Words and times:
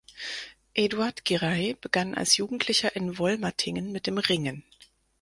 Eduard 0.73 1.23
Giray 1.25 1.75
begann 1.79 2.15
als 2.15 2.35
Jugendlicher 2.37 2.95
in 2.95 3.19
Wollmatingen 3.19 3.91
mit 3.91 4.07
dem 4.07 4.17
Ringen. 4.17 4.63